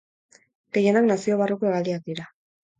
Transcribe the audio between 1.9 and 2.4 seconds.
dira.